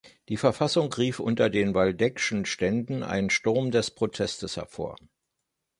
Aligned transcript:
Die 0.29 0.37
Verfassung 0.37 0.91
rief 0.93 1.19
unter 1.19 1.51
den 1.51 1.75
Waldeckschen 1.75 2.45
Ständen 2.47 3.03
einen 3.03 3.29
Sturm 3.29 3.69
des 3.69 3.91
Protestes 3.91 4.57
hervor. 4.57 4.95